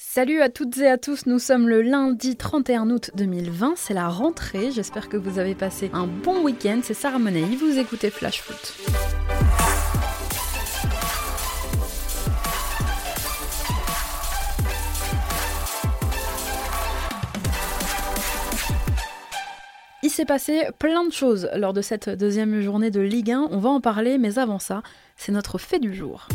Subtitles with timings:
[0.00, 4.06] Salut à toutes et à tous, nous sommes le lundi 31 août 2020, c'est la
[4.06, 8.40] rentrée, j'espère que vous avez passé un bon week-end, c'est Sarah Monet, vous écoutez Flash
[8.40, 8.76] Foot.
[20.04, 23.58] Il s'est passé plein de choses lors de cette deuxième journée de Ligue 1, on
[23.58, 24.84] va en parler, mais avant ça,
[25.16, 26.28] c'est notre fait du jour.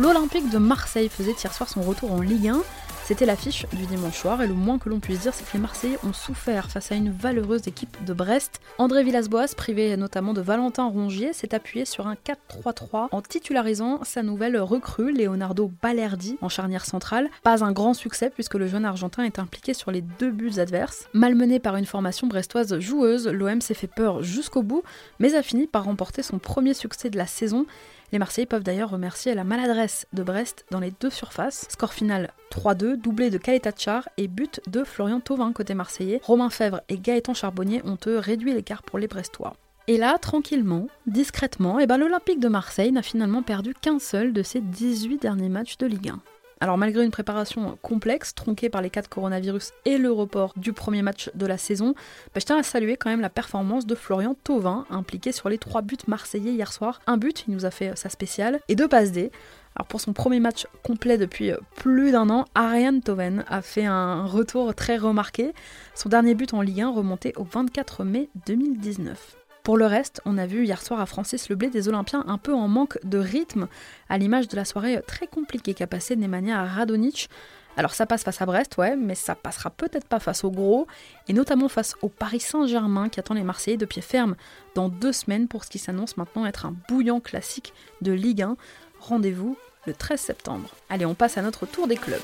[0.00, 2.62] L'Olympique de Marseille faisait hier soir son retour en Ligue 1.
[3.04, 5.60] C'était l'affiche du dimanche soir et le moins que l'on puisse dire c'est que les
[5.60, 8.60] Marseillais ont souffert face à une valeureuse équipe de Brest.
[8.78, 14.24] André Villas-Boas, privé notamment de Valentin Rongier, s'est appuyé sur un 4-3-3 en titularisant sa
[14.24, 17.28] nouvelle recrue Leonardo Balerdi en charnière centrale.
[17.44, 21.08] Pas un grand succès puisque le jeune argentin est impliqué sur les deux buts adverses.
[21.12, 24.82] Malmené par une formation brestoise joueuse, l'OM s'est fait peur jusqu'au bout
[25.20, 27.66] mais a fini par remporter son premier succès de la saison
[28.12, 31.66] les Marseillais peuvent d'ailleurs remercier la maladresse de Brest dans les deux surfaces.
[31.68, 36.20] Score final 3-2, doublé de Kaletachar et but de Florian Thauvin côté marseillais.
[36.24, 39.54] Romain Fèvre et Gaëtan Charbonnier ont eux réduit l'écart pour les Brestois.
[39.86, 44.42] Et là, tranquillement, discrètement, eh ben, l'Olympique de Marseille n'a finalement perdu qu'un seul de
[44.42, 46.20] ses 18 derniers matchs de Ligue 1.
[46.60, 50.72] Alors malgré une préparation complexe, tronquée par les cas de coronavirus et le report du
[50.72, 51.94] premier match de la saison,
[52.34, 55.58] bah, je tiens à saluer quand même la performance de Florian Thauvin, impliqué sur les
[55.58, 57.00] trois buts marseillais hier soir.
[57.06, 59.30] Un but, il nous a fait sa spéciale, et deux passes D.
[59.76, 64.24] Alors pour son premier match complet depuis plus d'un an, Ariane Toven a fait un
[64.24, 65.52] retour très remarqué.
[65.94, 69.43] Son dernier but en Ligue 1 remontait au 24 mai 2019.
[69.64, 72.52] Pour le reste, on a vu hier soir à Francis Leblé des Olympiens un peu
[72.52, 73.66] en manque de rythme,
[74.10, 77.30] à l'image de la soirée très compliquée qu'a passé Nemanja Radonic.
[77.78, 80.86] Alors ça passe face à Brest, ouais, mais ça passera peut-être pas face au gros,
[81.28, 84.36] et notamment face au Paris Saint-Germain qui attend les Marseillais de pied ferme
[84.74, 88.58] dans deux semaines pour ce qui s'annonce maintenant être un bouillant classique de Ligue 1.
[89.00, 90.68] Rendez-vous le 13 septembre.
[90.90, 92.20] Allez, on passe à notre tour des clubs.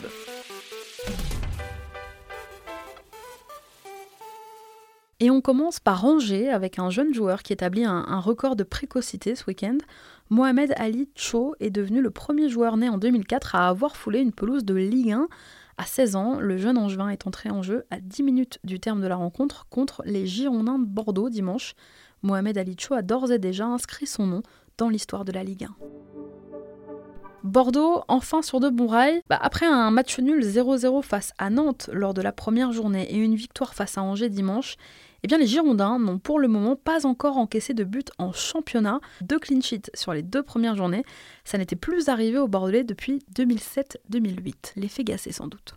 [5.22, 9.34] Et on commence par Angers avec un jeune joueur qui établit un, record de précocité
[9.34, 9.76] ce week-end.
[10.30, 14.32] Mohamed Ali Cho est devenu le premier joueur né en 2004 à avoir foulé une
[14.32, 15.28] pelouse de Ligue 1.
[15.76, 19.02] À 16 ans, le jeune Angevin est entré en jeu à 10 minutes du terme
[19.02, 21.74] de la rencontre contre les Girondins de Bordeaux dimanche.
[22.22, 24.42] Mohamed Ali Cho a d'ores et déjà inscrit son nom
[24.78, 25.74] dans l'histoire de la Ligue 1.
[27.42, 29.22] Bordeaux, enfin sur de bons rails.
[29.28, 33.16] Bah, après un match nul 0-0 face à Nantes lors de la première journée et
[33.16, 34.76] une victoire face à Angers dimanche,
[35.22, 39.00] eh bien les Girondins n'ont pour le moment pas encore encaissé de but en championnat,
[39.20, 41.04] deux clean sheets sur les deux premières journées.
[41.44, 44.72] Ça n'était plus arrivé au Bordelais depuis 2007-2008.
[44.76, 45.74] L'effet gacé sans doute.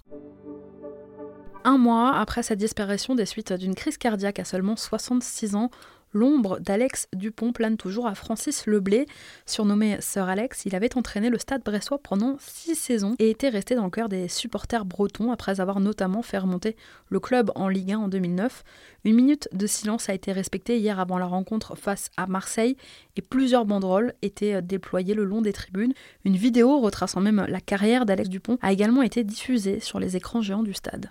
[1.65, 5.69] Un mois après sa disparition des suites d'une crise cardiaque à seulement 66 ans,
[6.13, 9.07] L'ombre d'Alex Dupont plane toujours à Francis Leblé.
[9.45, 13.75] Surnommé Sir Alex, il avait entraîné le stade bressois pendant six saisons et était resté
[13.75, 16.75] dans le cœur des supporters bretons après avoir notamment fait remonter
[17.09, 18.63] le club en Ligue 1 en 2009.
[19.05, 22.77] Une minute de silence a été respectée hier avant la rencontre face à Marseille
[23.17, 25.93] et plusieurs banderoles étaient déployées le long des tribunes.
[26.25, 30.41] Une vidéo retraçant même la carrière d'Alex Dupont a également été diffusée sur les écrans
[30.41, 31.09] géants du stade.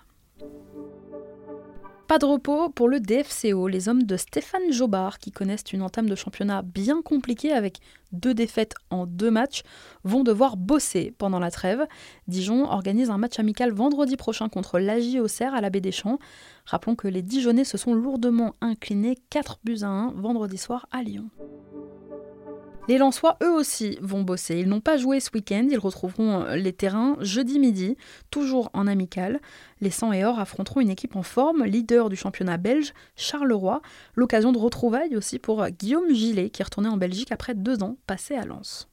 [2.13, 6.07] Pas de repos pour le DFCO, les hommes de Stéphane Jobard, qui connaissent une entame
[6.07, 7.79] de championnat bien compliquée avec
[8.11, 9.63] deux défaites en deux matchs,
[10.03, 11.87] vont devoir bosser pendant la trêve.
[12.27, 16.19] Dijon organise un match amical vendredi prochain contre l'AJ Auxerre à la Baie des Champs.
[16.65, 21.01] Rappelons que les Dijonais se sont lourdement inclinés 4 buts à 1 vendredi soir à
[21.01, 21.31] Lyon.
[22.89, 24.57] Les Lensois, eux aussi, vont bosser.
[24.57, 27.95] Ils n'ont pas joué ce week-end, ils retrouveront euh, les terrains jeudi midi,
[28.29, 29.39] toujours en amical.
[29.79, 33.81] Les 100 et Or affronteront une équipe en forme, leader du championnat belge, Charleroi.
[34.15, 37.83] L'occasion de retrouvailles aussi pour euh, Guillaume Gillet, qui est retourné en Belgique après deux
[37.83, 38.89] ans passés à Lens.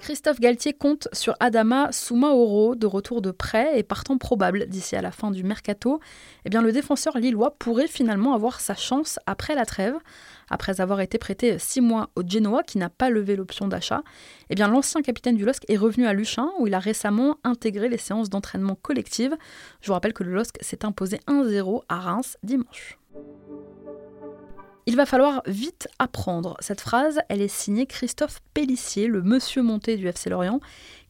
[0.00, 5.02] Christophe Galtier compte sur Adama Soumaoro, de retour de prêt et partant probable d'ici à
[5.02, 5.98] la fin du mercato.
[6.44, 9.94] Eh bien, le défenseur lillois pourrait finalement avoir sa chance après la trêve.
[10.50, 14.02] Après avoir été prêté six mois au Genoa, qui n'a pas levé l'option d'achat,
[14.50, 17.88] eh bien, l'ancien capitaine du LOSC est revenu à Luchin, où il a récemment intégré
[17.88, 19.34] les séances d'entraînement collectives.
[19.80, 22.98] Je vous rappelle que le LOSC s'est imposé 1-0 à Reims dimanche.
[24.86, 26.58] Il va falloir vite apprendre.
[26.60, 30.60] Cette phrase, elle est signée Christophe Pellissier, le monsieur monté du FC Lorient,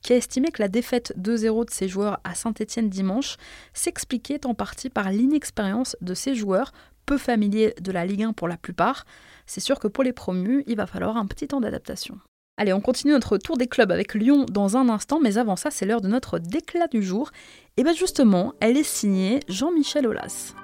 [0.01, 3.37] qui a estimé que la défaite 2-0 de ses joueurs à Saint-Etienne dimanche
[3.73, 6.73] s'expliquait en partie par l'inexpérience de ses joueurs,
[7.05, 9.07] peu familiers de la Ligue 1 pour la plupart.
[9.45, 12.21] C'est sûr que pour les promus, il va falloir un petit temps d'adaptation.
[12.57, 15.73] Allez, on continue notre tour des clubs avec Lyon dans un instant, mais avant ça,
[15.73, 17.33] c'est l'heure de notre déclat du jour.
[17.77, 20.55] Et bien justement, elle est signée Jean-Michel Aulas.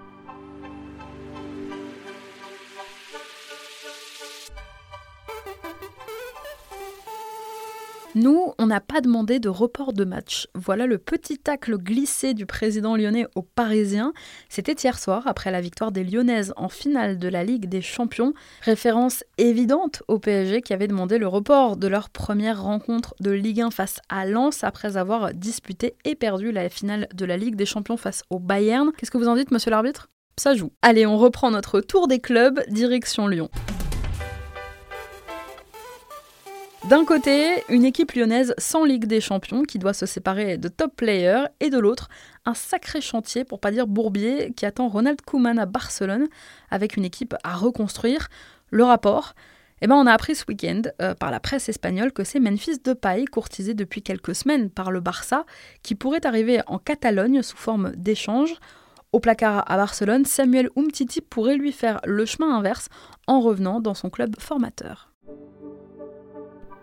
[8.17, 10.49] Nous, on n'a pas demandé de report de match.
[10.57, 14.13] Voilà le petit tacle glissé du président lyonnais aux Parisiens.
[14.49, 18.35] C'était hier soir, après la victoire des Lyonnaises en finale de la Ligue des Champions.
[18.63, 23.61] Référence évidente au PSG qui avait demandé le report de leur première rencontre de Ligue
[23.61, 27.67] 1 face à Lens après avoir disputé et perdu la finale de la Ligue des
[27.67, 28.91] Champions face au Bayern.
[28.97, 30.09] Qu'est-ce que vous en dites, monsieur l'arbitre?
[30.37, 30.73] Ça joue.
[30.83, 33.51] Allez, on reprend notre tour des clubs, direction Lyon.
[36.91, 40.97] D'un côté, une équipe lyonnaise sans Ligue des Champions qui doit se séparer de top
[40.97, 42.09] players, et de l'autre,
[42.47, 46.27] un sacré chantier, pour pas dire bourbier, qui attend Ronald Koeman à Barcelone,
[46.69, 48.27] avec une équipe à reconstruire.
[48.71, 49.35] Le rapport
[49.83, 52.81] eh ben, on a appris ce week-end euh, par la presse espagnole que c'est Memphis
[52.83, 55.47] Depay, courtisé depuis quelques semaines par le Barça,
[55.85, 58.57] qui pourrait arriver en Catalogne sous forme d'échange.
[59.13, 62.89] Au placard à Barcelone, Samuel Umtiti pourrait lui faire le chemin inverse
[63.29, 65.10] en revenant dans son club formateur.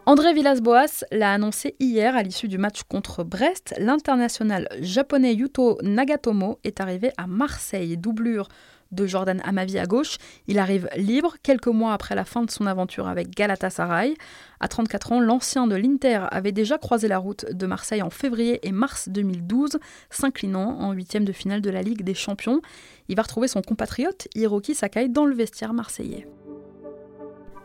[0.07, 3.75] André Villas-Boas l'a annoncé hier à l'issue du match contre Brest.
[3.77, 8.47] L'international japonais Yuto Nagatomo est arrivé à Marseille, doublure
[8.93, 10.15] de Jordan Amavi à gauche.
[10.47, 14.15] Il arrive libre quelques mois après la fin de son aventure avec Galatasaray.
[14.61, 18.65] À 34 ans, l'ancien de l'Inter avait déjà croisé la route de Marseille en février
[18.65, 19.77] et mars 2012,
[20.09, 22.61] s'inclinant en huitième de finale de la Ligue des Champions.
[23.09, 26.25] Il va retrouver son compatriote Hiroki Sakai dans le vestiaire marseillais.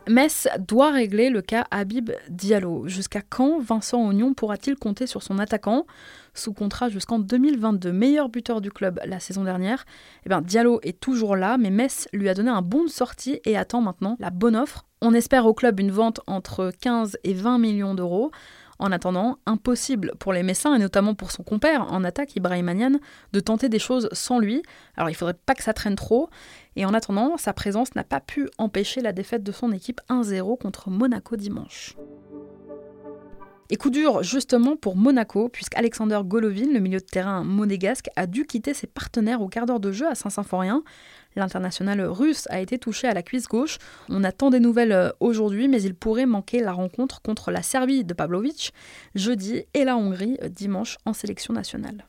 [0.09, 2.87] Metz doit régler le cas Habib Diallo.
[2.87, 5.85] Jusqu'à quand Vincent Ognon pourra-t-il compter sur son attaquant
[6.33, 9.85] Sous contrat jusqu'en 2022, meilleur buteur du club la saison dernière,
[10.25, 13.39] eh bien, Diallo est toujours là, mais Metz lui a donné un bon de sortie
[13.45, 14.85] et attend maintenant la bonne offre.
[15.01, 18.31] On espère au club une vente entre 15 et 20 millions d'euros.
[18.79, 22.99] En attendant, impossible pour les Messins, et notamment pour son compère en attaque, Ibrahim Anian,
[23.31, 24.63] de tenter des choses sans lui.
[24.97, 26.29] Alors il faudrait pas que ça traîne trop.
[26.75, 30.57] Et en attendant, sa présence n'a pas pu empêcher la défaite de son équipe 1-0
[30.57, 31.95] contre Monaco dimanche.
[33.69, 38.45] Et coup dur justement pour Monaco, puisqu'Alexander Golovin, le milieu de terrain monégasque, a dû
[38.45, 40.83] quitter ses partenaires au quart d'heure de jeu à Saint-Symphorien.
[41.35, 43.77] L'international russe a été touché à la cuisse gauche.
[44.09, 48.03] On attend des nouvelles euh, aujourd'hui, mais il pourrait manquer la rencontre contre la Serbie
[48.03, 48.73] de Pavlovic
[49.15, 52.05] jeudi et la Hongrie euh, dimanche en sélection nationale.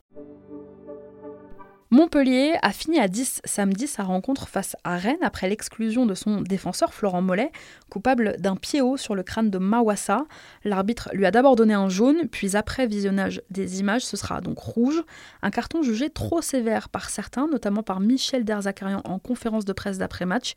[1.95, 6.41] Montpellier a fini à 10 samedi sa rencontre face à Rennes après l'exclusion de son
[6.41, 7.53] défenseur Florent Mollet,
[7.89, 10.27] coupable d'un pied haut sur le crâne de Mawassa.
[10.65, 14.59] L'arbitre lui a d'abord donné un jaune, puis après visionnage des images, ce sera donc
[14.59, 15.05] rouge.
[15.41, 19.97] Un carton jugé trop sévère par certains, notamment par Michel Derzakarian en conférence de presse
[19.97, 20.57] d'après-match.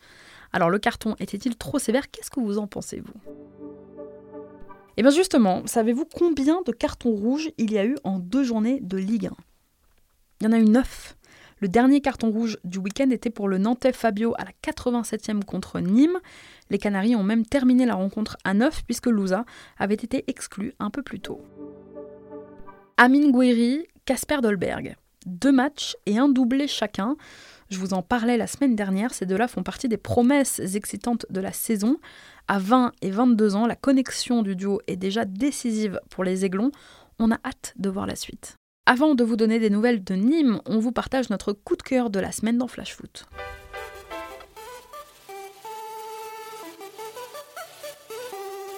[0.53, 2.09] Alors le carton était-il trop sévère?
[2.09, 3.13] Qu'est-ce que vous en pensez, vous?
[4.97, 8.79] Eh bien justement, savez-vous combien de cartons rouges il y a eu en deux journées
[8.81, 9.31] de Ligue 1
[10.41, 11.13] Il y en a eu neuf.
[11.59, 15.79] Le dernier carton rouge du week-end était pour le Nantais Fabio à la 87e contre
[15.79, 16.19] Nîmes.
[16.69, 19.43] Les Canaries ont même terminé la rencontre à 9 puisque Louza
[19.79, 21.41] avait été exclu un peu plus tôt.
[22.97, 24.95] Amine Gouiri, Casper Dolberg.
[25.25, 27.15] Deux matchs et un doublé chacun.
[27.69, 31.41] Je vous en parlais la semaine dernière, ces deux-là font partie des promesses excitantes de
[31.41, 31.97] la saison.
[32.47, 36.71] À 20 et 22 ans, la connexion du duo est déjà décisive pour les Aiglons.
[37.19, 38.57] On a hâte de voir la suite.
[38.89, 42.09] Avant de vous donner des nouvelles de Nîmes, on vous partage notre coup de cœur
[42.09, 43.25] de la semaine dans Flash Foot.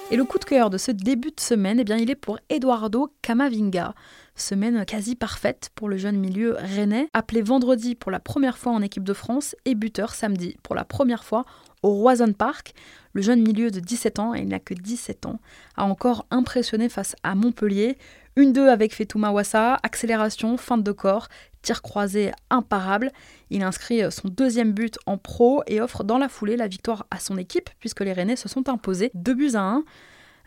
[0.10, 2.40] Et le coup de cœur de ce début de semaine, eh bien, il est pour
[2.50, 3.94] Eduardo Camavinga.
[4.34, 8.82] Semaine quasi parfaite pour le jeune milieu rennais, appelé vendredi pour la première fois en
[8.82, 11.46] équipe de France et buteur samedi pour la première fois
[11.84, 12.74] au Roison Park.
[13.14, 15.40] Le jeune milieu de 17 ans, et il n'a que 17 ans,
[15.76, 18.00] a encore impressionné face à Montpellier.
[18.40, 21.28] Une 2 avec Fetou Mawassa, accélération, feinte de corps,
[21.62, 23.12] tir croisé imparable.
[23.50, 27.20] Il inscrit son deuxième but en pro et offre dans la foulée la victoire à
[27.20, 29.84] son équipe puisque les Rennais se sont imposés 2 buts à 1.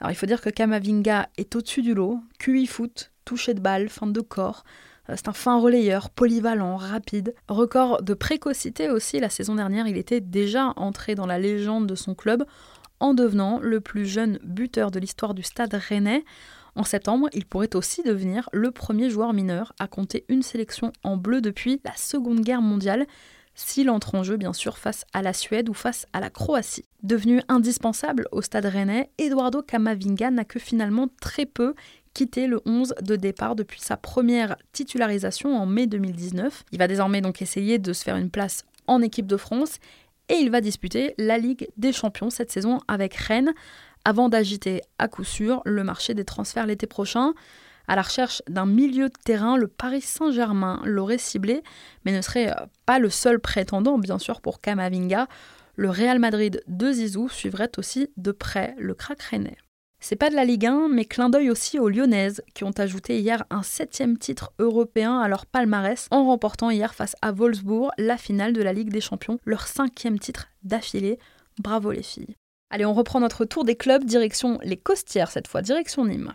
[0.00, 3.90] Alors il faut dire que Kamavinga est au-dessus du lot, QI foot, toucher de balle,
[3.90, 4.64] feinte de corps.
[5.10, 7.34] Euh, c'est un fin relayeur, polyvalent, rapide.
[7.46, 11.94] Record de précocité aussi, la saison dernière, il était déjà entré dans la légende de
[11.94, 12.46] son club
[13.00, 16.24] en devenant le plus jeune buteur de l'histoire du stade rennais.
[16.74, 21.16] En septembre, il pourrait aussi devenir le premier joueur mineur à compter une sélection en
[21.16, 23.06] bleu depuis la Seconde Guerre mondiale,
[23.54, 26.86] s'il entre en jeu bien sûr face à la Suède ou face à la Croatie.
[27.02, 31.74] Devenu indispensable au stade rennais, Eduardo Camavinga n'a que finalement très peu
[32.14, 36.64] quitté le 11 de départ depuis sa première titularisation en mai 2019.
[36.72, 39.78] Il va désormais donc essayer de se faire une place en équipe de France
[40.28, 43.52] et il va disputer la Ligue des Champions cette saison avec Rennes
[44.04, 47.34] avant d'agiter à coup sûr le marché des transferts l'été prochain.
[47.88, 51.62] À la recherche d'un milieu de terrain, le Paris Saint-Germain l'aurait ciblé,
[52.04, 55.26] mais ne serait euh, pas le seul prétendant, bien sûr, pour Kamavinga.
[55.74, 59.56] Le Real Madrid de Zizou suivrait aussi de près le crack rennais.
[60.00, 63.20] C'est pas de la Ligue 1, mais clin d'œil aussi aux Lyonnaises, qui ont ajouté
[63.20, 68.16] hier un septième titre européen à leur palmarès en remportant hier face à Wolfsburg la
[68.16, 71.20] finale de la Ligue des Champions, leur cinquième titre d'affilée.
[71.58, 72.34] Bravo les filles.
[72.74, 76.32] Allez, on reprend notre tour des clubs, direction les Costières cette fois, direction Nîmes.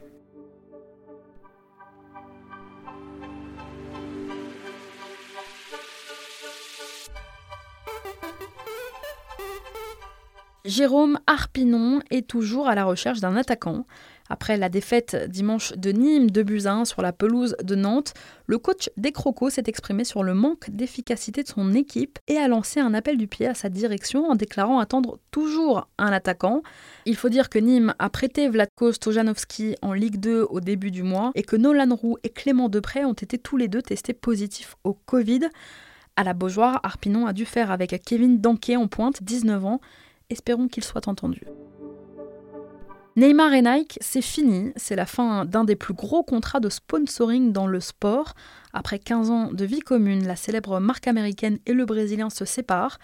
[10.63, 13.87] Jérôme Arpinon est toujours à la recherche d'un attaquant.
[14.29, 18.13] Après la défaite dimanche de Nîmes de Buzyn sur la pelouse de Nantes,
[18.45, 22.47] le coach des Crocos s'est exprimé sur le manque d'efficacité de son équipe et a
[22.47, 26.61] lancé un appel du pied à sa direction en déclarant attendre toujours un attaquant.
[27.05, 31.03] Il faut dire que Nîmes a prêté Vladko Stojanovski en Ligue 2 au début du
[31.03, 34.75] mois et que Nolan Roux et Clément Depré ont été tous les deux testés positifs
[34.83, 35.41] au Covid.
[36.15, 39.81] À la Beaujoire, Arpinon a dû faire avec Kevin Danquet en pointe, 19 ans,
[40.29, 41.41] Espérons qu'il soit entendu.
[43.17, 44.71] Neymar et Nike, c'est fini.
[44.75, 48.35] C'est la fin d'un des plus gros contrats de sponsoring dans le sport.
[48.73, 52.99] Après 15 ans de vie commune, la célèbre marque américaine et le Brésilien se séparent.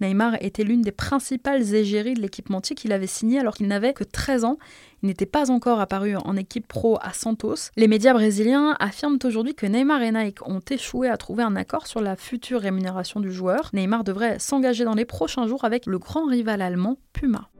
[0.00, 4.04] Neymar était l'une des principales égéries de l'équipementier qu'il avait signé alors qu'il n'avait que
[4.04, 4.56] 13 ans.
[5.02, 7.68] Il n'était pas encore apparu en équipe pro à Santos.
[7.76, 11.86] Les médias brésiliens affirment aujourd'hui que Neymar et Nike ont échoué à trouver un accord
[11.86, 13.68] sur la future rémunération du joueur.
[13.74, 17.50] Neymar devrait s'engager dans les prochains jours avec le grand rival allemand Puma.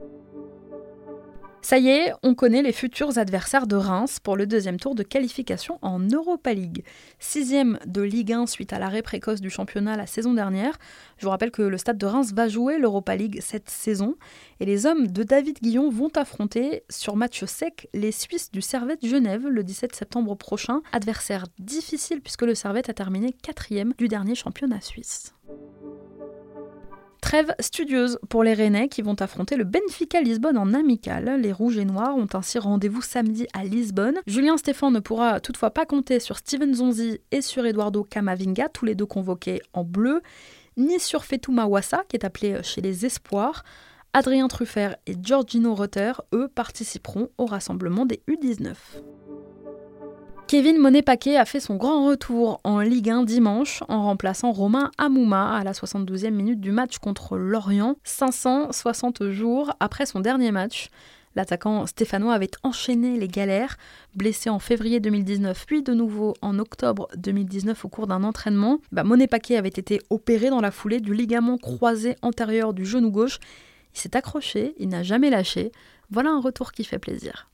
[1.61, 5.03] Ça y est, on connaît les futurs adversaires de Reims pour le deuxième tour de
[5.03, 6.85] qualification en Europa League.
[7.19, 10.77] Sixième de Ligue 1 suite à l'arrêt précoce du championnat la saison dernière.
[11.17, 14.15] Je vous rappelle que le stade de Reims va jouer l'Europa League cette saison.
[14.61, 19.05] Et les hommes de David Guillon vont affronter sur match sec les Suisses du Servette
[19.05, 20.81] Genève le 17 septembre prochain.
[20.93, 25.33] Adversaire difficile puisque le Servette a terminé quatrième du dernier championnat suisse.
[27.21, 31.39] Trêve studieuse pour les Rennais qui vont affronter le Benfica Lisbonne en amical.
[31.41, 34.19] Les Rouges et Noirs ont ainsi rendez-vous samedi à Lisbonne.
[34.25, 38.85] Julien Stéphan ne pourra toutefois pas compter sur Steven Zonzi et sur Eduardo Camavinga, tous
[38.85, 40.21] les deux convoqués en bleu,
[40.77, 43.63] ni sur Fetou Mawassa qui est appelé chez les Espoirs.
[44.13, 48.73] Adrien Truffert et Giorgino Rutter, eux, participeront au rassemblement des U19.
[50.49, 55.55] Kevin Monet-Paquet a fait son grand retour en Ligue 1 dimanche en remplaçant Romain Amouma
[55.55, 60.89] à la 72e minute du match contre Lorient, 560 jours après son dernier match.
[61.35, 63.77] L'attaquant stéphanois avait enchaîné les galères,
[64.15, 68.79] blessé en février 2019 puis de nouveau en octobre 2019 au cours d'un entraînement.
[68.91, 73.11] Bah, Monet Paquet avait été opéré dans la foulée du ligament croisé antérieur du genou
[73.11, 73.37] gauche.
[73.93, 75.71] Il s'est accroché, il n'a jamais lâché.
[76.09, 77.47] Voilà un retour qui fait plaisir.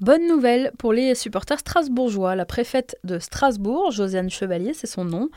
[0.00, 2.34] Bonne nouvelle pour les supporters strasbourgeois.
[2.34, 5.28] La préfète de Strasbourg, Josiane Chevalier, c'est son nom,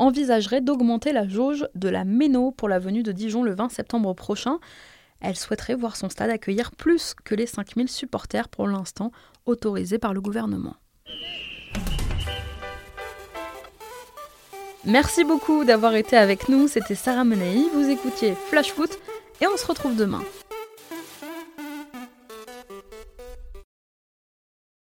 [0.00, 4.12] envisagerait d'augmenter la jauge de la Méno pour la venue de Dijon le 20 septembre
[4.14, 4.58] prochain.
[5.20, 9.12] Elle souhaiterait voir son stade accueillir plus que les 5000 supporters pour l'instant
[9.46, 10.74] autorisés par le gouvernement.
[14.84, 18.98] Merci beaucoup d'avoir été avec nous, c'était Sarah Menei, vous écoutiez Flash Foot
[19.40, 20.22] et on se retrouve demain.